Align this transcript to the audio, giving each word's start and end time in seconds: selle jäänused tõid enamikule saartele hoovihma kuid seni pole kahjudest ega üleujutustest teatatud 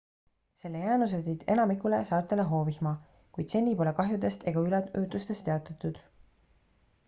selle 0.61 0.79
jäänused 0.83 1.21
tõid 1.27 1.43
enamikule 1.55 1.99
saartele 2.13 2.47
hoovihma 2.53 2.95
kuid 3.37 3.53
seni 3.55 3.77
pole 3.83 3.95
kahjudest 4.03 4.49
ega 4.53 4.67
üleujutustest 4.71 5.49
teatatud 5.51 6.05